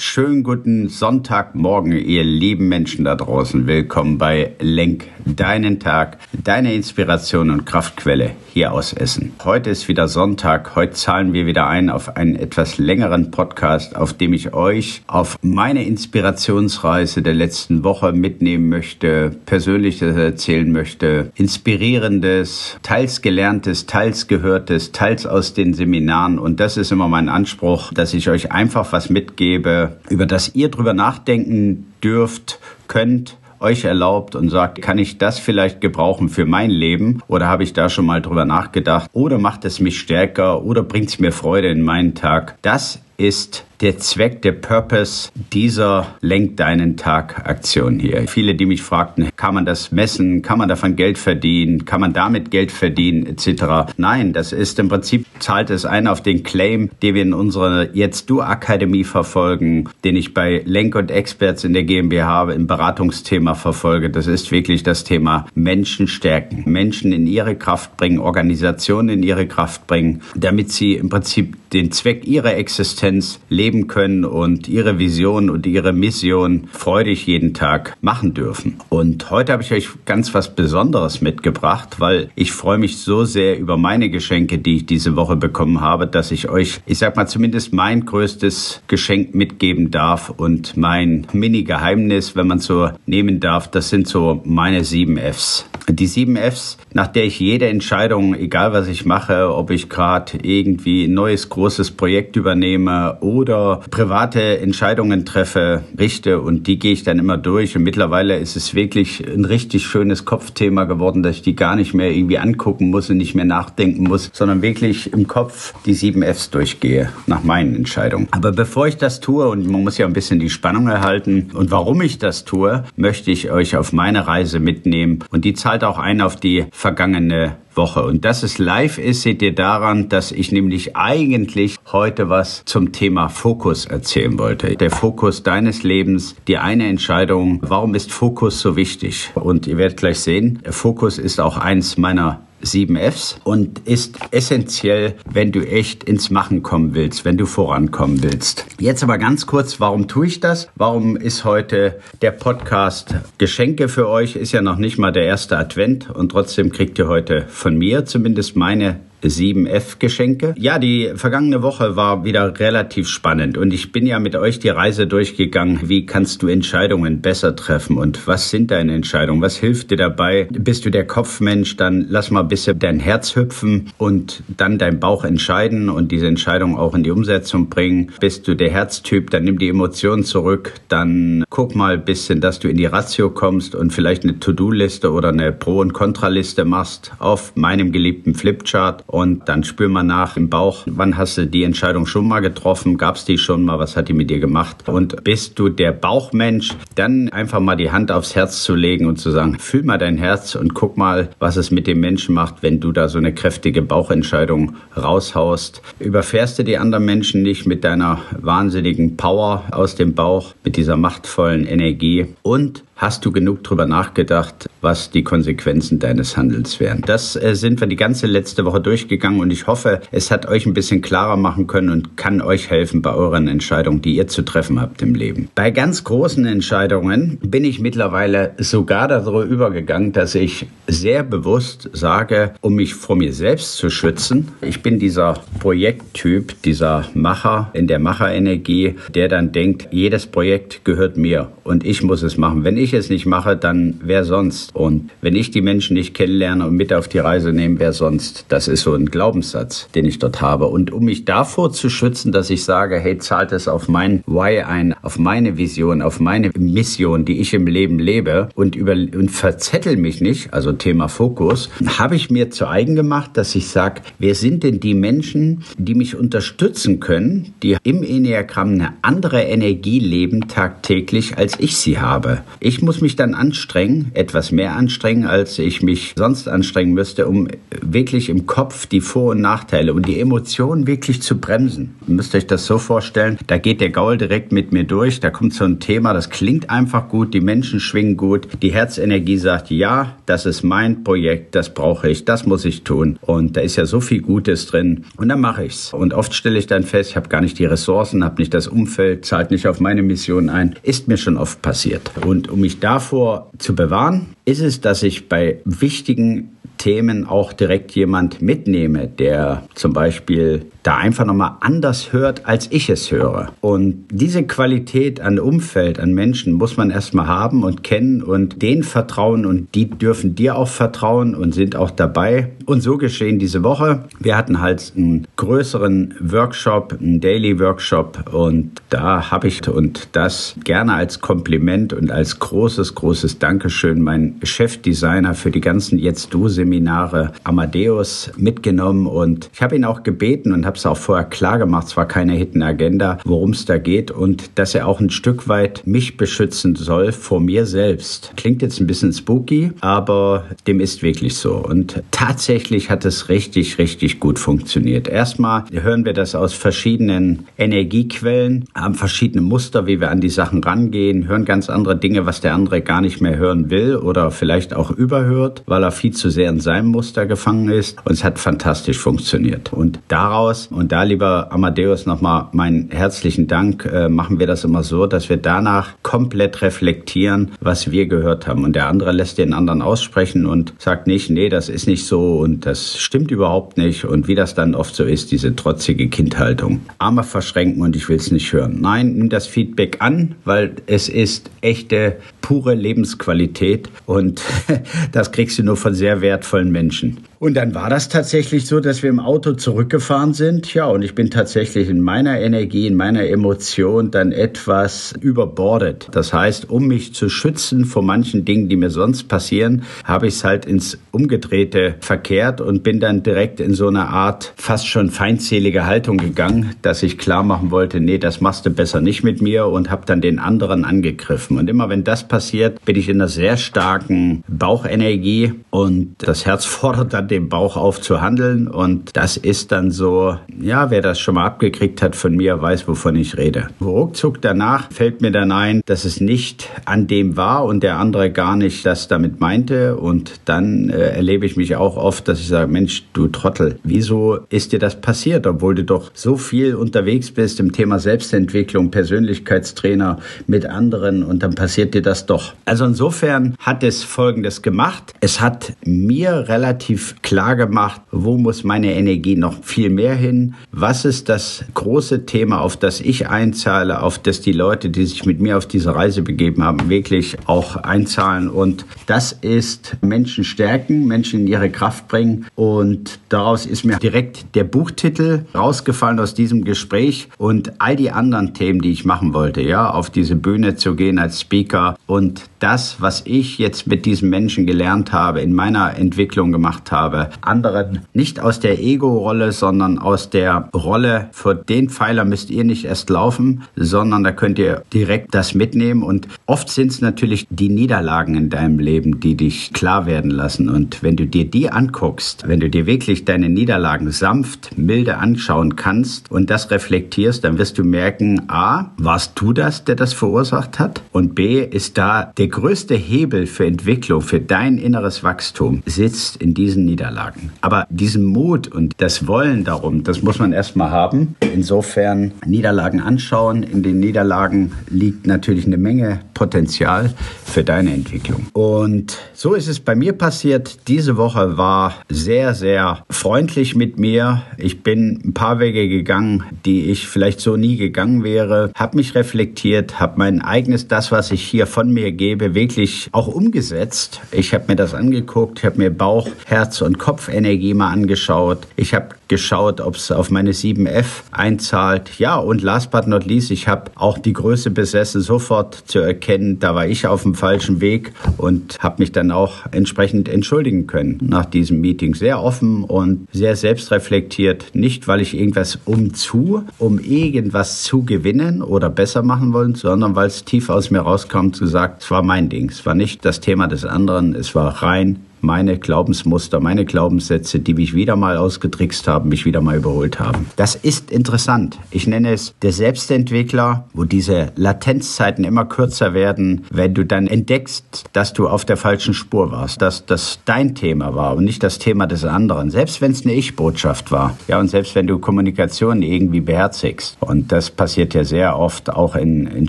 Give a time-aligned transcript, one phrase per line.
[0.00, 3.66] schönen guten Sonntagmorgen, ihr lieben Menschen da draußen.
[3.66, 9.32] Willkommen bei Lenk deinen Tag, deine Inspiration und Kraftquelle hier aus Essen.
[9.44, 10.76] Heute ist wieder Sonntag.
[10.76, 15.36] Heute zahlen wir wieder ein auf einen etwas längeren Podcast, auf dem ich euch auf
[15.42, 24.92] meine Inspirationsreise der letzten Woche mitnehmen möchte, Persönliches erzählen möchte, inspirierendes, teils gelerntes, teils gehörtes,
[24.92, 26.38] teils aus den Seminaren.
[26.38, 30.70] Und das ist immer mein Anspruch, dass ich euch einfach was mitgebe, über das ihr
[30.70, 36.70] drüber nachdenken dürft, könnt euch erlaubt und sagt, kann ich das vielleicht gebrauchen für mein
[36.70, 37.22] Leben?
[37.28, 39.10] Oder habe ich da schon mal drüber nachgedacht?
[39.12, 40.62] Oder macht es mich stärker?
[40.62, 42.56] Oder bringt es mir Freude in meinen Tag?
[42.62, 48.26] Das ist der Zweck, der Purpose dieser Lenk deinen Tag Aktion hier.
[48.26, 50.42] Viele, die mich fragten, kann man das messen?
[50.42, 51.84] Kann man davon Geld verdienen?
[51.84, 53.26] Kann man damit Geld verdienen?
[53.26, 53.92] Etc.
[53.96, 57.94] Nein, das ist im Prinzip, zahlt es ein auf den Claim, den wir in unserer
[57.94, 63.54] Jetzt Du Akademie verfolgen, den ich bei Lenk und Experts in der GmbH im Beratungsthema
[63.54, 64.10] verfolge.
[64.10, 69.46] Das ist wirklich das Thema Menschen stärken, Menschen in ihre Kraft bringen, Organisationen in ihre
[69.46, 75.50] Kraft bringen, damit sie im Prinzip den Zweck ihrer Existenz leben können und ihre Vision
[75.50, 78.76] und ihre Mission freudig jeden Tag machen dürfen.
[78.88, 83.58] Und heute habe ich euch ganz was Besonderes mitgebracht, weil ich freue mich so sehr
[83.58, 87.26] über meine Geschenke, die ich diese Woche bekommen habe, dass ich euch, ich sag mal
[87.26, 93.90] zumindest mein größtes Geschenk mitgeben darf und mein Mini-Geheimnis, wenn man so nehmen darf, das
[93.90, 95.66] sind so meine sieben Fs.
[95.88, 100.38] Die sieben Fs, nach der ich jede Entscheidung, egal was ich mache, ob ich gerade
[100.42, 107.02] irgendwie ein neues großes Projekt übernehme oder private Entscheidungen treffe, richte und die gehe ich
[107.02, 107.76] dann immer durch.
[107.76, 111.94] Und mittlerweile ist es wirklich ein richtig schönes Kopfthema geworden, dass ich die gar nicht
[111.94, 116.22] mehr irgendwie angucken muss und nicht mehr nachdenken muss, sondern wirklich im Kopf die sieben
[116.22, 118.28] Fs durchgehe nach meinen Entscheidungen.
[118.30, 121.72] Aber bevor ich das tue, und man muss ja ein bisschen die Spannung erhalten und
[121.72, 125.98] warum ich das tue, möchte ich euch auf meine Reise mitnehmen und die zahlt auch
[125.98, 128.04] ein auf die vergangene Woche.
[128.04, 132.92] Und dass es live ist, seht ihr daran, dass ich nämlich eigentlich heute was zum
[132.92, 134.76] Thema Fokus erzählen wollte.
[134.76, 139.30] Der Fokus deines Lebens, die eine Entscheidung, warum ist Fokus so wichtig?
[139.34, 145.14] Und ihr werdet gleich sehen, Fokus ist auch eins meiner sieben Fs und ist essentiell,
[145.30, 148.66] wenn du echt ins Machen kommen willst, wenn du vorankommen willst.
[148.78, 150.68] Jetzt aber ganz kurz, warum tue ich das?
[150.74, 154.36] Warum ist heute der Podcast Geschenke für euch?
[154.36, 158.04] Ist ja noch nicht mal der erste Advent und trotzdem kriegt ihr heute von mir
[158.04, 160.54] zumindest meine 7F-Geschenke.
[160.56, 164.68] Ja, die vergangene Woche war wieder relativ spannend und ich bin ja mit euch die
[164.68, 165.80] Reise durchgegangen.
[165.88, 169.42] Wie kannst du Entscheidungen besser treffen und was sind deine Entscheidungen?
[169.42, 170.48] Was hilft dir dabei?
[170.50, 171.76] Bist du der Kopfmensch?
[171.76, 176.26] Dann lass mal ein bisschen dein Herz hüpfen und dann dein Bauch entscheiden und diese
[176.26, 178.12] Entscheidung auch in die Umsetzung bringen.
[178.20, 179.30] Bist du der Herztyp?
[179.30, 180.74] Dann nimm die Emotionen zurück.
[180.88, 185.10] Dann guck mal ein bisschen, dass du in die Ratio kommst und vielleicht eine To-Do-Liste
[185.12, 190.36] oder eine Pro- und Kontraliste machst auf meinem geliebten Flipchart und dann spür mal nach
[190.36, 192.98] im Bauch, wann hast du die Entscheidung schon mal getroffen?
[192.98, 193.78] Gab es die schon mal?
[193.78, 194.86] Was hat die mit dir gemacht?
[194.86, 196.74] Und bist du der Bauchmensch?
[196.94, 200.18] Dann einfach mal die Hand aufs Herz zu legen und zu sagen, fühl mal dein
[200.18, 203.32] Herz und guck mal, was es mit dem Menschen macht, wenn du da so eine
[203.32, 205.80] kräftige Bauchentscheidung raushaust.
[206.00, 210.98] Überfährst du die anderen Menschen nicht mit deiner wahnsinnigen Power aus dem Bauch, mit dieser
[210.98, 217.00] machtvollen Energie und Hast du genug drüber nachgedacht, was die Konsequenzen deines Handels wären?
[217.06, 220.66] Das äh, sind wir die ganze letzte Woche durchgegangen und ich hoffe, es hat euch
[220.66, 224.42] ein bisschen klarer machen können und kann euch helfen bei euren Entscheidungen, die ihr zu
[224.42, 225.48] treffen habt im Leben.
[225.54, 232.52] Bei ganz großen Entscheidungen bin ich mittlerweile sogar darüber übergegangen, dass ich sehr bewusst sage,
[232.62, 234.48] um mich vor mir selbst zu schützen.
[234.60, 241.16] Ich bin dieser Projekttyp, dieser Macher in der Macherenergie, der dann denkt, jedes Projekt gehört
[241.16, 242.64] mir und ich muss es machen.
[242.64, 244.74] Wenn ich ich es nicht mache, dann wer sonst?
[244.74, 248.46] Und wenn ich die Menschen nicht kennenlerne und mit auf die Reise nehme, wer sonst?
[248.48, 250.66] Das ist so ein Glaubenssatz, den ich dort habe.
[250.66, 254.60] Und um mich davor zu schützen, dass ich sage, hey, zahlt es auf mein Why
[254.60, 259.30] ein, auf meine Vision, auf meine Mission, die ich im Leben lebe und über und
[259.30, 264.02] verzettel mich nicht, also Thema Fokus, habe ich mir zu eigen gemacht, dass ich sage,
[264.18, 269.98] wer sind denn die Menschen, die mich unterstützen können, die im Enneagramm eine andere Energie
[269.98, 272.42] leben tagtäglich, als ich sie habe.
[272.60, 277.26] Ich ich muss mich dann anstrengen, etwas mehr anstrengen, als ich mich sonst anstrengen müsste,
[277.26, 277.48] um
[277.82, 281.96] wirklich im Kopf die Vor- und Nachteile und die Emotionen wirklich zu bremsen.
[282.06, 285.30] Ihr müsst euch das so vorstellen, da geht der Gaul direkt mit mir durch, da
[285.30, 289.70] kommt so ein Thema, das klingt einfach gut, die Menschen schwingen gut, die Herzenergie sagt,
[289.70, 293.18] ja, das ist mein Projekt, das brauche ich, das muss ich tun.
[293.22, 295.04] Und da ist ja so viel Gutes drin.
[295.16, 295.92] Und dann mache ich's.
[295.92, 298.68] Und oft stelle ich dann fest, ich habe gar nicht die Ressourcen, habe nicht das
[298.68, 300.76] Umfeld, zahlt nicht auf meine Mission ein.
[300.84, 302.12] Ist mir schon oft passiert.
[302.24, 307.90] Und um mich davor zu bewahren, ist es, dass ich bei wichtigen Themen auch direkt
[307.92, 313.52] jemand mitnehme, der zum Beispiel da einfach nochmal anders hört, als ich es höre.
[313.60, 318.84] Und diese Qualität an Umfeld, an Menschen muss man erstmal haben und kennen und denen
[318.84, 322.52] vertrauen und die dürfen dir auch vertrauen und sind auch dabei.
[322.64, 324.04] Und so geschehen diese Woche.
[324.18, 330.54] Wir hatten halt einen größeren Workshop, einen Daily Workshop und da habe ich und das
[330.64, 336.48] gerne als Kompliment und als großes, großes Dankeschön mein Chefdesigner für die ganzen Jetzt Du
[336.48, 341.58] Seminare Amadeus mitgenommen und ich habe ihn auch gebeten und habe es auch vorher klar
[341.58, 345.48] gemacht, zwar keine Hidden Agenda, worum es da geht und dass er auch ein Stück
[345.48, 348.32] weit mich beschützen soll vor mir selbst.
[348.36, 351.56] Klingt jetzt ein bisschen spooky, aber dem ist wirklich so.
[351.56, 355.08] Und tatsächlich hat es richtig, richtig gut funktioniert.
[355.08, 360.62] Erstmal hören wir das aus verschiedenen Energiequellen, haben verschiedene Muster, wie wir an die Sachen
[360.62, 364.74] rangehen, hören ganz andere Dinge, was der andere gar nicht mehr hören will oder vielleicht
[364.74, 367.96] auch überhört, weil er viel zu sehr in seinem Muster gefangen ist.
[368.04, 369.72] Und es hat fantastisch funktioniert.
[369.72, 370.68] Und daraus aus.
[370.68, 373.84] Und da, lieber Amadeus, nochmal meinen herzlichen Dank.
[373.84, 378.64] Äh, machen wir das immer so, dass wir danach komplett reflektieren, was wir gehört haben.
[378.64, 382.38] Und der andere lässt den anderen aussprechen und sagt nicht, nee, das ist nicht so
[382.38, 384.04] und das stimmt überhaupt nicht.
[384.04, 386.80] Und wie das dann oft so ist, diese trotzige Kindhaltung.
[386.98, 388.78] Arme verschränken und ich will es nicht hören.
[388.80, 392.16] Nein, nimm das Feedback an, weil es ist echte,
[392.48, 394.42] pure Lebensqualität und
[395.12, 397.18] das kriegst du nur von sehr wertvollen Menschen.
[397.40, 400.74] Und dann war das tatsächlich so, dass wir im Auto zurückgefahren sind.
[400.74, 406.08] Ja, und ich bin tatsächlich in meiner Energie, in meiner Emotion dann etwas überbordet.
[406.10, 410.34] Das heißt, um mich zu schützen vor manchen Dingen, die mir sonst passieren, habe ich
[410.34, 415.10] es halt ins Umgedrehte verkehrt und bin dann direkt in so eine Art fast schon
[415.10, 419.40] feindselige Haltung gegangen, dass ich klar machen wollte, nee, das machst du besser nicht mit
[419.40, 421.56] mir und habe dann den anderen angegriffen.
[421.56, 426.64] Und immer wenn das passiert, bin ich in einer sehr starken Bauchenergie und das Herz
[426.64, 428.68] fordert dann dem Bauch auf zu handeln.
[428.68, 432.88] Und das ist dann so, ja, wer das schon mal abgekriegt hat von mir, weiß,
[432.88, 433.68] wovon ich rede.
[433.80, 438.30] Ruckzuck danach fällt mir dann ein, dass es nicht an dem war und der andere
[438.30, 439.96] gar nicht das damit meinte.
[439.96, 444.38] Und dann äh, erlebe ich mich auch oft, dass ich sage, Mensch, du Trottel, wieso
[444.50, 450.18] ist dir das passiert, obwohl du doch so viel unterwegs bist im Thema Selbstentwicklung, Persönlichkeitstrainer
[450.46, 452.54] mit anderen und dann passiert dir das doch.
[452.64, 455.14] Also insofern hat es Folgendes gemacht.
[455.20, 460.54] Es hat mir relativ klar gemacht, wo muss meine Energie noch viel mehr hin?
[460.72, 465.26] Was ist das große Thema, auf das ich einzahle, auf das die Leute, die sich
[465.26, 468.48] mit mir auf diese Reise begeben haben, wirklich auch einzahlen?
[468.48, 472.46] Und das ist Menschen stärken, Menschen in ihre Kraft bringen.
[472.54, 478.54] Und daraus ist mir direkt der Buchtitel rausgefallen aus diesem Gespräch und all die anderen
[478.54, 483.00] Themen, die ich machen wollte, ja, auf diese Bühne zu gehen als Speaker und das,
[483.00, 488.00] was ich jetzt mit diesen Menschen gelernt habe, in meiner Entwicklung gemacht habe, habe, anderen
[488.12, 493.08] nicht aus der Ego-Rolle, sondern aus der Rolle, vor den Pfeiler müsst ihr nicht erst
[493.10, 496.02] laufen, sondern da könnt ihr direkt das mitnehmen.
[496.02, 500.68] Und oft sind es natürlich die Niederlagen in deinem Leben, die dich klar werden lassen.
[500.68, 505.76] Und wenn du dir die anguckst, wenn du dir wirklich deine Niederlagen sanft, milde anschauen
[505.76, 510.78] kannst und das reflektierst, dann wirst du merken, a, warst du das, der das verursacht
[510.78, 511.02] hat?
[511.12, 516.54] Und b, ist da der größte Hebel für Entwicklung, für dein inneres Wachstum, sitzt in
[516.54, 516.97] diesen Niederlagen.
[516.98, 517.52] Niederlagen.
[517.60, 521.36] Aber diesen Mut und das Wollen darum, das muss man erstmal haben.
[521.54, 523.62] Insofern Niederlagen anschauen.
[523.62, 527.12] In den Niederlagen liegt natürlich eine Menge Potenzial
[527.44, 528.46] für deine Entwicklung.
[528.52, 530.88] Und so ist es bei mir passiert.
[530.88, 534.42] Diese Woche war sehr, sehr freundlich mit mir.
[534.56, 539.14] Ich bin ein paar Wege gegangen, die ich vielleicht so nie gegangen wäre, habe mich
[539.14, 544.20] reflektiert, habe mein eigenes, das, was ich hier von mir gebe, wirklich auch umgesetzt.
[544.32, 548.66] Ich habe mir das angeguckt, ich habe mir Bauch, Herz und und Kopfenergie mal angeschaut.
[548.76, 552.18] Ich habe geschaut, ob es auf meine 7F einzahlt.
[552.18, 556.58] Ja, und last but not least, ich habe auch die Größe besessen, sofort zu erkennen,
[556.58, 561.18] da war ich auf dem falschen Weg und habe mich dann auch entsprechend entschuldigen können
[561.20, 562.14] nach diesem Meeting.
[562.14, 564.70] Sehr offen und sehr selbstreflektiert.
[564.72, 570.28] Nicht, weil ich irgendwas umzu, um irgendwas zu gewinnen oder besser machen wollen, sondern weil
[570.28, 572.70] es tief aus mir rauskam, zu sagen, es war mein Ding.
[572.70, 577.74] Es war nicht das Thema des anderen, es war rein meine Glaubensmuster, meine Glaubenssätze, die
[577.74, 580.46] mich wieder mal ausgetrickst haben, mich wieder mal überholt haben.
[580.56, 581.78] Das ist interessant.
[581.90, 588.04] Ich nenne es der Selbstentwickler, wo diese Latenzzeiten immer kürzer werden, wenn du dann entdeckst,
[588.12, 591.78] dass du auf der falschen Spur warst, dass das dein Thema war und nicht das
[591.78, 592.70] Thema des anderen.
[592.70, 594.36] Selbst wenn es eine Ich-Botschaft war.
[594.48, 597.16] Ja, und selbst wenn du Kommunikation irgendwie beherzigst.
[597.20, 599.68] Und das passiert ja sehr oft auch in, in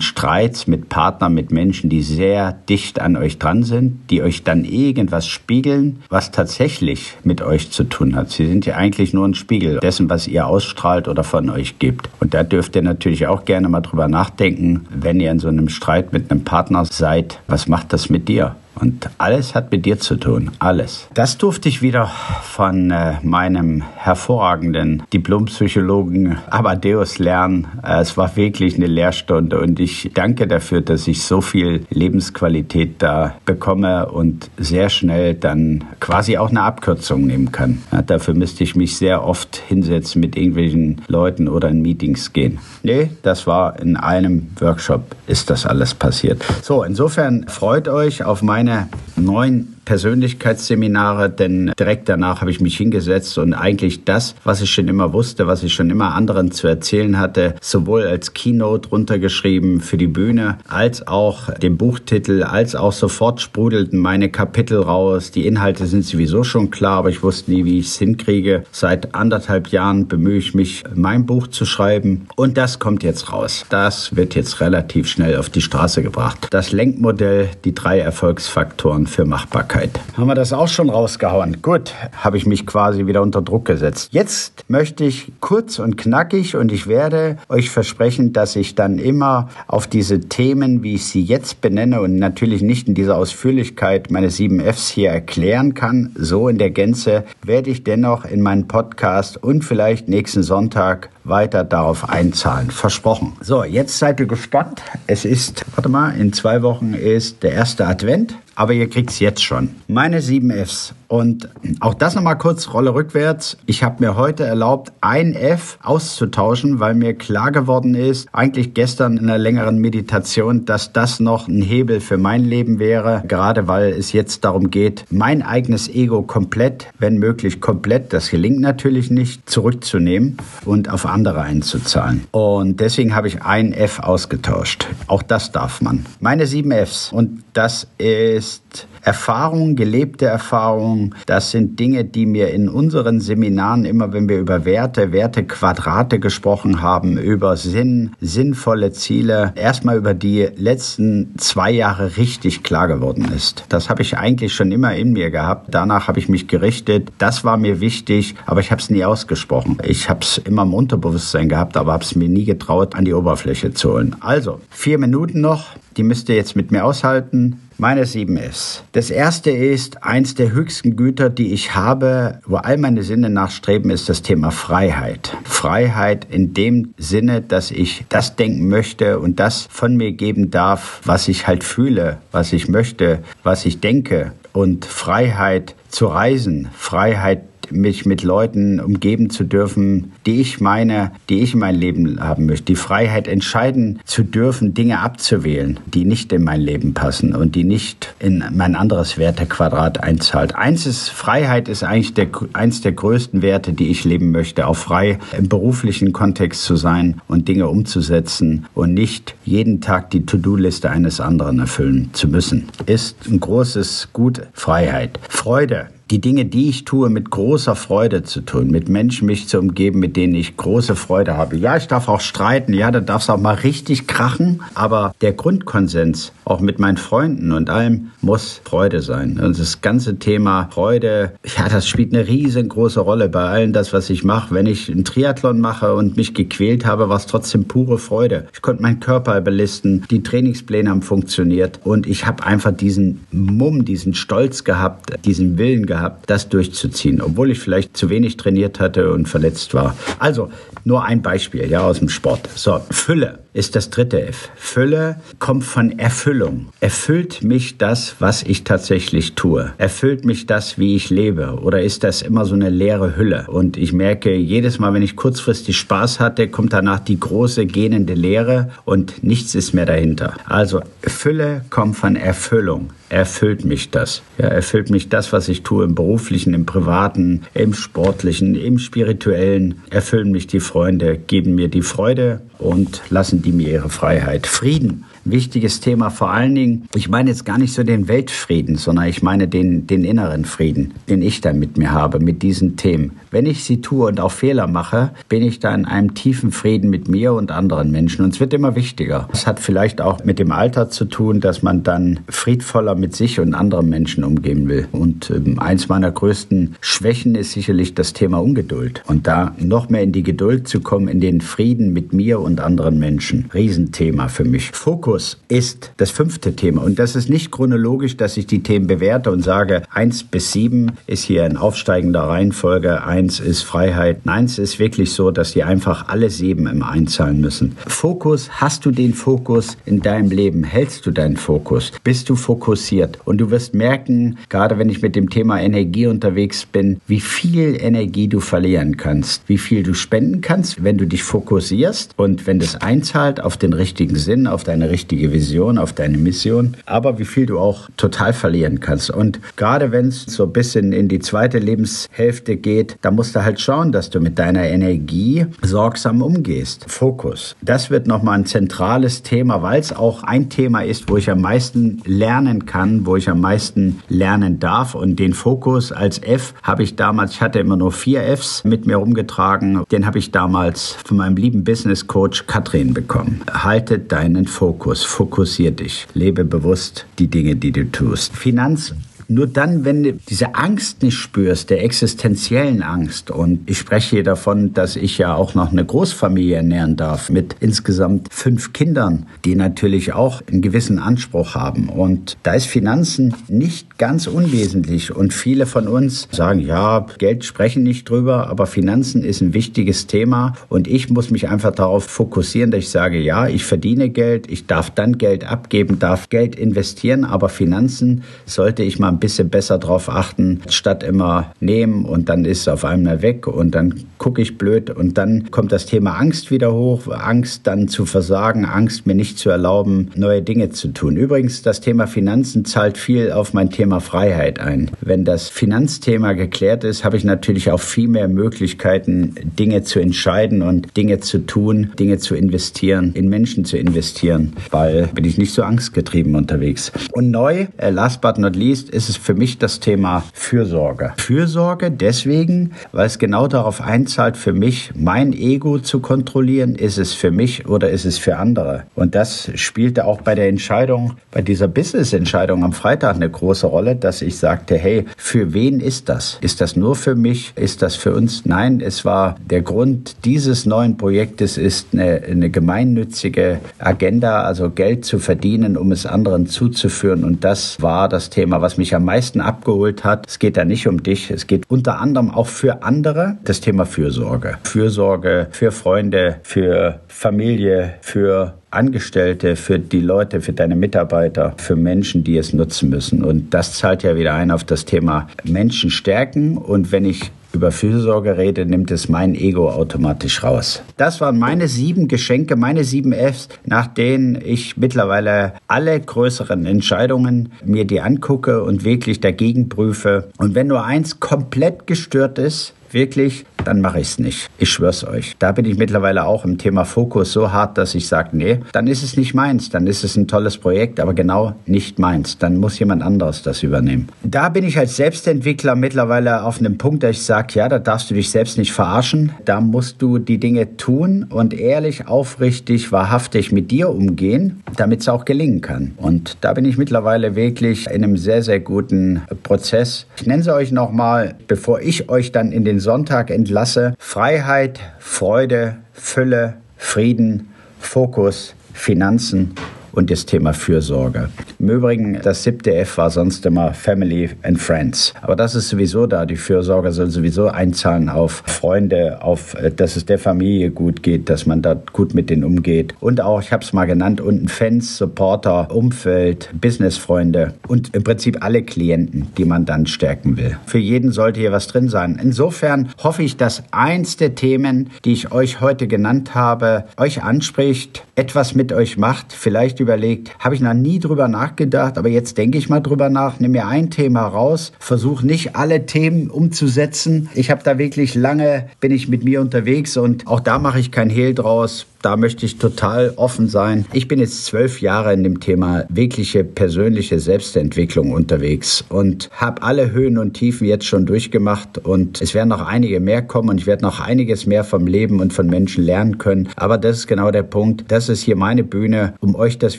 [0.00, 4.64] Streits mit Partnern, mit Menschen, die sehr dicht an euch dran sind, die euch dann
[4.64, 8.30] irgendwas spielen spiegeln, was tatsächlich mit euch zu tun hat.
[8.30, 12.08] Sie sind ja eigentlich nur ein Spiegel dessen, was ihr ausstrahlt oder von euch gibt.
[12.18, 15.68] Und da dürft ihr natürlich auch gerne mal drüber nachdenken, wenn ihr in so einem
[15.68, 18.56] Streit mit einem Partner seid, was macht das mit dir?
[18.80, 21.08] Und alles hat mit dir zu tun, alles.
[21.14, 22.10] Das durfte ich wieder
[22.42, 27.66] von äh, meinem hervorragenden Diplompsychologen Amadeus lernen.
[27.84, 33.02] Äh, es war wirklich eine Lehrstunde und ich danke dafür, dass ich so viel Lebensqualität
[33.02, 37.82] da bekomme und sehr schnell dann quasi auch eine Abkürzung nehmen kann.
[37.92, 42.58] Ja, dafür müsste ich mich sehr oft hinsetzen mit irgendwelchen Leuten oder in Meetings gehen.
[42.82, 46.42] Nee, das war in einem Workshop ist das alles passiert.
[46.62, 52.76] So, insofern freut euch auf meine meine neuen Persönlichkeitsseminare, denn direkt danach habe ich mich
[52.76, 56.68] hingesetzt und eigentlich das, was ich schon immer wusste, was ich schon immer anderen zu
[56.68, 62.92] erzählen hatte, sowohl als Keynote runtergeschrieben für die Bühne, als auch den Buchtitel, als auch
[62.92, 65.30] sofort sprudelten meine Kapitel raus.
[65.30, 68.64] Die Inhalte sind sowieso schon klar, aber ich wusste nie, wie ich es hinkriege.
[68.72, 73.64] Seit anderthalb Jahren bemühe ich mich, mein Buch zu schreiben und das kommt jetzt raus.
[73.70, 76.48] Das wird jetzt relativ schnell auf die Straße gebracht.
[76.50, 79.69] Das Lenkmodell, die drei Erfolgsfaktoren für Machbarkeit.
[79.70, 80.00] Sicherheit.
[80.16, 81.62] Haben wir das auch schon rausgehauen?
[81.62, 84.08] Gut, habe ich mich quasi wieder unter Druck gesetzt.
[84.12, 89.48] Jetzt möchte ich kurz und knackig und ich werde euch versprechen, dass ich dann immer
[89.66, 94.30] auf diese Themen, wie ich sie jetzt benenne und natürlich nicht in dieser Ausführlichkeit meine
[94.30, 99.42] sieben Fs hier erklären kann, so in der Gänze, werde ich dennoch in meinen Podcast
[99.42, 102.70] und vielleicht nächsten Sonntag weiter darauf einzahlen.
[102.70, 103.34] Versprochen.
[103.40, 104.82] So, jetzt seid ihr gespannt.
[105.06, 109.20] Es ist, warte mal, in zwei Wochen ist der erste Advent aber ihr kriegt es
[109.20, 109.70] jetzt schon.
[109.88, 110.92] Meine sieben Fs.
[111.10, 111.48] Und
[111.80, 113.56] auch das nochmal kurz, Rolle rückwärts.
[113.66, 119.16] Ich habe mir heute erlaubt, ein F auszutauschen, weil mir klar geworden ist, eigentlich gestern
[119.16, 123.24] in einer längeren Meditation, dass das noch ein Hebel für mein Leben wäre.
[123.26, 128.60] Gerade weil es jetzt darum geht, mein eigenes Ego komplett, wenn möglich komplett, das gelingt
[128.60, 132.22] natürlich nicht, zurückzunehmen und auf andere einzuzahlen.
[132.30, 134.86] Und deswegen habe ich ein F ausgetauscht.
[135.08, 136.06] Auch das darf man.
[136.20, 137.10] Meine sieben Fs.
[137.12, 140.99] Und das ist Erfahrung, gelebte Erfahrung.
[141.26, 146.82] Das sind Dinge, die mir in unseren Seminaren immer, wenn wir über Werte, Wertequadrate gesprochen
[146.82, 153.64] haben, über Sinn, sinnvolle Ziele, erstmal über die letzten zwei Jahre richtig klar geworden ist.
[153.68, 155.68] Das habe ich eigentlich schon immer in mir gehabt.
[155.70, 157.10] Danach habe ich mich gerichtet.
[157.18, 159.78] Das war mir wichtig, aber ich habe es nie ausgesprochen.
[159.84, 163.14] Ich habe es immer im Unterbewusstsein gehabt, aber habe es mir nie getraut, an die
[163.14, 164.16] Oberfläche zu holen.
[164.20, 165.68] Also, vier Minuten noch.
[165.96, 167.60] Die müsst ihr jetzt mit mir aushalten.
[167.80, 168.84] Meine sieben ist.
[168.92, 173.90] Das erste ist, eins der höchsten Güter, die ich habe, wo all meine Sinne nachstreben,
[173.90, 175.34] ist das Thema Freiheit.
[175.44, 181.00] Freiheit in dem Sinne, dass ich das denken möchte und das von mir geben darf,
[181.06, 184.32] was ich halt fühle, was ich möchte, was ich denke.
[184.52, 191.40] Und Freiheit zu reisen, Freiheit mich mit Leuten umgeben zu dürfen, die ich meine, die
[191.40, 192.66] ich in mein Leben haben möchte.
[192.66, 197.64] Die Freiheit entscheiden zu dürfen, Dinge abzuwählen, die nicht in mein Leben passen und die
[197.64, 200.54] nicht in mein anderes Wertequadrat einzahlt.
[200.54, 204.66] Eins ist, Freiheit ist eigentlich der, eins der größten Werte, die ich leben möchte.
[204.66, 210.26] Auch frei im beruflichen Kontext zu sein und Dinge umzusetzen und nicht jeden Tag die
[210.26, 212.68] To-Do-Liste eines anderen erfüllen zu müssen.
[212.86, 215.18] Ist ein großes Gut Freiheit.
[215.28, 219.58] Freude die Dinge, die ich tue, mit großer Freude zu tun, mit Menschen mich zu
[219.58, 221.56] umgeben, mit denen ich große Freude habe.
[221.56, 225.32] Ja, ich darf auch streiten, ja, da darf es auch mal richtig krachen, aber der
[225.32, 229.38] Grundkonsens, auch mit meinen Freunden und allem, muss Freude sein.
[229.38, 234.10] Und das ganze Thema Freude, ja, das spielt eine riesengroße Rolle bei allem das, was
[234.10, 234.52] ich mache.
[234.52, 238.48] Wenn ich einen Triathlon mache und mich gequält habe, war es trotzdem pure Freude.
[238.52, 243.84] Ich konnte meinen Körper belisten, die Trainingspläne haben funktioniert und ich habe einfach diesen Mumm,
[243.84, 248.80] diesen Stolz gehabt, diesen Willen gehabt, gehabt, das durchzuziehen, obwohl ich vielleicht zu wenig trainiert
[248.80, 249.94] hatte und verletzt war.
[250.18, 250.50] Also
[250.84, 252.48] nur ein Beispiel ja aus dem Sport.
[252.54, 254.48] So, Fülle ist das dritte F.
[254.56, 256.68] Fülle kommt von Erfüllung.
[256.80, 259.72] Erfüllt mich das, was ich tatsächlich tue?
[259.76, 261.58] Erfüllt mich das, wie ich lebe?
[261.60, 263.46] Oder ist das immer so eine leere Hülle?
[263.48, 268.14] Und ich merke, jedes Mal, wenn ich kurzfristig Spaß hatte, kommt danach die große gähnende
[268.14, 270.34] Leere und nichts ist mehr dahinter.
[270.46, 274.22] Also Fülle kommt von Erfüllung erfüllt mich das.
[274.38, 279.82] Ja, erfüllt mich das, was ich tue im beruflichen, im privaten, im sportlichen, im spirituellen.
[279.90, 284.46] Erfüllen mich die Freunde, geben mir die Freude und lassen die mir ihre Freiheit.
[284.46, 286.10] Frieden wichtiges Thema.
[286.10, 289.86] Vor allen Dingen, ich meine jetzt gar nicht so den Weltfrieden, sondern ich meine den,
[289.86, 293.12] den inneren Frieden, den ich da mit mir habe, mit diesen Themen.
[293.30, 296.90] Wenn ich sie tue und auch Fehler mache, bin ich da in einem tiefen Frieden
[296.90, 298.24] mit mir und anderen Menschen.
[298.24, 299.28] Und es wird immer wichtiger.
[299.30, 303.38] Das hat vielleicht auch mit dem Alter zu tun, dass man dann friedvoller mit sich
[303.40, 304.88] und anderen Menschen umgehen will.
[304.92, 309.02] Und ähm, eins meiner größten Schwächen ist sicherlich das Thema Ungeduld.
[309.06, 312.60] Und da noch mehr in die Geduld zu kommen, in den Frieden mit mir und
[312.60, 313.50] anderen Menschen.
[313.54, 314.70] Riesenthema für mich.
[314.72, 316.82] Fokus Fokus ist das fünfte Thema.
[316.82, 320.92] Und das ist nicht chronologisch, dass ich die Themen bewerte und sage, eins bis sieben
[321.08, 324.24] ist hier in aufsteigender Reihenfolge, eins ist Freiheit.
[324.24, 327.76] Nein, es ist wirklich so, dass die einfach alle sieben im Einzahlen müssen.
[327.88, 330.62] Fokus, hast du den Fokus in deinem Leben?
[330.62, 331.90] Hältst du deinen Fokus?
[332.04, 333.18] Bist du fokussiert?
[333.24, 337.76] Und du wirst merken, gerade wenn ich mit dem Thema Energie unterwegs bin, wie viel
[337.80, 342.60] Energie du verlieren kannst, wie viel du spenden kannst, wenn du dich fokussierst und wenn
[342.60, 347.18] das einzahlt auf den richtigen Sinn, auf deine richtige richtige Vision, auf deine Mission, aber
[347.18, 349.10] wie viel du auch total verlieren kannst.
[349.10, 353.42] Und gerade wenn es so ein bisschen in die zweite Lebenshälfte geht, da musst du
[353.42, 356.84] halt schauen, dass du mit deiner Energie sorgsam umgehst.
[356.86, 357.56] Fokus.
[357.62, 361.40] Das wird nochmal ein zentrales Thema, weil es auch ein Thema ist, wo ich am
[361.40, 364.94] meisten lernen kann, wo ich am meisten lernen darf.
[364.94, 368.86] Und den Fokus als F habe ich damals, ich hatte immer nur vier Fs mit
[368.86, 369.82] mir rumgetragen.
[369.90, 373.40] Den habe ich damals von meinem lieben Business Coach Katrin bekommen.
[373.50, 374.89] Halte deinen Fokus.
[374.90, 378.36] Fokus, fokussier dich, lebe bewusst die Dinge, die du tust.
[378.36, 378.92] Finanz
[379.30, 384.24] nur dann, wenn du diese Angst nicht spürst, der existenziellen Angst, und ich spreche hier
[384.24, 389.54] davon, dass ich ja auch noch eine Großfamilie ernähren darf mit insgesamt fünf Kindern, die
[389.54, 391.88] natürlich auch einen gewissen Anspruch haben.
[391.88, 395.14] Und da ist Finanzen nicht ganz unwesentlich.
[395.14, 400.08] Und viele von uns sagen, ja, Geld sprechen nicht drüber, aber Finanzen ist ein wichtiges
[400.08, 400.54] Thema.
[400.68, 404.66] Und ich muss mich einfach darauf fokussieren, dass ich sage, ja, ich verdiene Geld, ich
[404.66, 410.08] darf dann Geld abgeben, darf Geld investieren, aber Finanzen sollte ich mal bisschen besser drauf
[410.08, 414.58] achten, statt immer nehmen und dann ist es auf einmal weg und dann gucke ich
[414.58, 419.14] blöd und dann kommt das Thema Angst wieder hoch, Angst dann zu versagen, Angst mir
[419.14, 421.16] nicht zu erlauben, neue Dinge zu tun.
[421.16, 424.90] Übrigens, das Thema Finanzen zahlt viel auf mein Thema Freiheit ein.
[425.00, 430.60] Wenn das Finanzthema geklärt ist, habe ich natürlich auch viel mehr Möglichkeiten, Dinge zu entscheiden
[430.60, 435.54] und Dinge zu tun, Dinge zu investieren, in Menschen zu investieren, weil bin ich nicht
[435.54, 436.92] so angstgetrieben unterwegs.
[437.12, 441.14] Und neu, äh, last but not least, ist es für mich das Thema Fürsorge.
[441.16, 446.74] Fürsorge deswegen, weil es genau darauf einzahlt, für mich mein Ego zu kontrollieren.
[446.74, 448.84] Ist es für mich oder ist es für andere?
[448.94, 453.96] Und das spielte auch bei der Entscheidung, bei dieser Business-Entscheidung am Freitag eine große Rolle,
[453.96, 456.38] dass ich sagte, hey, für wen ist das?
[456.40, 457.52] Ist das nur für mich?
[457.56, 458.44] Ist das für uns?
[458.44, 465.04] Nein, es war der Grund dieses neuen Projektes ist eine, eine gemeinnützige Agenda, also Geld
[465.04, 467.24] zu verdienen, um es anderen zuzuführen.
[467.24, 470.26] Und das war das Thema, was mich am meisten abgeholt hat.
[470.28, 473.86] Es geht da nicht um dich, es geht unter anderem auch für andere das Thema
[474.00, 474.56] Fürsorge.
[474.62, 482.24] Fürsorge für Freunde, für Familie, für Angestellte, für die Leute, für deine Mitarbeiter, für Menschen,
[482.24, 483.22] die es nutzen müssen.
[483.22, 486.56] Und das zahlt ja wieder ein auf das Thema Menschen stärken.
[486.56, 490.82] Und wenn ich über Fürsorge rede, nimmt es mein Ego automatisch raus.
[490.96, 497.52] Das waren meine sieben Geschenke, meine sieben Fs, nach denen ich mittlerweile alle größeren Entscheidungen
[497.64, 500.30] mir die angucke und wirklich dagegen prüfe.
[500.38, 504.48] Und wenn nur eins komplett gestört ist, wirklich, dann mache ich es nicht.
[504.58, 505.36] Ich schwör's euch.
[505.38, 508.86] Da bin ich mittlerweile auch im Thema Fokus so hart, dass ich sage, nee, dann
[508.86, 509.70] ist es nicht meins.
[509.70, 512.38] Dann ist es ein tolles Projekt, aber genau nicht meins.
[512.38, 514.08] Dann muss jemand anderes das übernehmen.
[514.22, 518.10] Da bin ich als Selbstentwickler mittlerweile auf einem Punkt, dass ich sage, ja, da darfst
[518.10, 519.32] du dich selbst nicht verarschen.
[519.44, 525.08] Da musst du die Dinge tun und ehrlich, aufrichtig, wahrhaftig mit dir umgehen, damit es
[525.08, 525.92] auch gelingen kann.
[525.96, 530.06] Und da bin ich mittlerweile wirklich in einem sehr, sehr guten Prozess.
[530.16, 533.49] Ich nenne sie euch nochmal, bevor ich euch dann in den Sonntag entlasse.
[533.98, 539.54] Freiheit, Freude, Fülle, Frieden, Fokus, Finanzen
[539.92, 541.28] und das Thema Fürsorge.
[541.58, 545.14] Im Übrigen, das siebte F war sonst immer Family and Friends.
[545.22, 546.26] Aber das ist sowieso da.
[546.26, 551.28] Die Fürsorge soll sowieso einzahlen auf Freunde, auf, äh, dass es der Familie gut geht,
[551.28, 552.94] dass man da gut mit denen umgeht.
[553.00, 558.42] Und auch, ich habe es mal genannt, unten Fans, Supporter, Umfeld, Businessfreunde und im Prinzip
[558.42, 560.56] alle Klienten, die man dann stärken will.
[560.66, 562.20] Für jeden sollte hier was drin sein.
[562.22, 568.04] Insofern hoffe ich, dass eins der Themen, die ich euch heute genannt habe, euch anspricht,
[568.14, 572.58] etwas mit euch macht, vielleicht überlegt, habe ich noch nie drüber nachgedacht, aber jetzt denke
[572.58, 577.28] ich mal drüber nach, nehme mir ein Thema raus, versuche nicht alle Themen umzusetzen.
[577.34, 580.92] Ich habe da wirklich lange, bin ich mit mir unterwegs und auch da mache ich
[580.92, 583.84] kein Hehl draus da möchte ich total offen sein.
[583.92, 589.92] Ich bin jetzt zwölf Jahre in dem Thema wirkliche persönliche Selbstentwicklung unterwegs und habe alle
[589.92, 593.66] Höhen und Tiefen jetzt schon durchgemacht und es werden noch einige mehr kommen und ich
[593.66, 596.48] werde noch einiges mehr vom Leben und von Menschen lernen können.
[596.56, 597.84] Aber das ist genau der Punkt.
[597.88, 599.78] Das ist hier meine Bühne, um euch das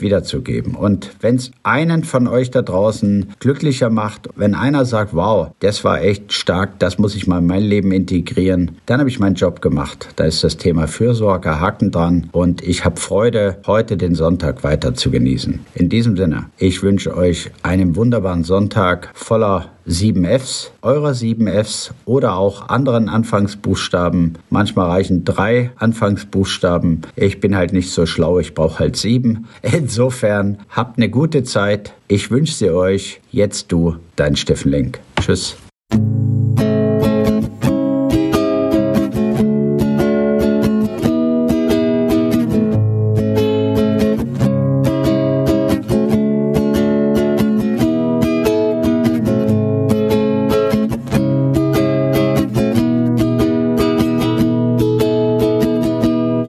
[0.00, 0.74] wiederzugeben.
[0.74, 5.82] Und wenn es einen von euch da draußen glücklicher macht, wenn einer sagt, wow, das
[5.82, 9.34] war echt stark, das muss ich mal in mein Leben integrieren, dann habe ich meinen
[9.34, 10.08] Job gemacht.
[10.16, 14.64] Da ist das Thema Fürsorge, Haken dran an und ich habe Freude, heute den Sonntag
[14.64, 15.60] weiter zu genießen.
[15.74, 22.68] In diesem Sinne, ich wünsche euch einen wunderbaren Sonntag voller 7Fs, eurer 7Fs oder auch
[22.68, 24.38] anderen Anfangsbuchstaben.
[24.48, 27.02] Manchmal reichen drei Anfangsbuchstaben.
[27.16, 29.48] Ich bin halt nicht so schlau, ich brauche halt sieben.
[29.62, 31.94] Insofern habt eine gute Zeit.
[32.06, 33.20] Ich wünsche sie euch.
[33.30, 35.00] Jetzt du, dein Steffen Lenk.
[35.20, 35.56] Tschüss.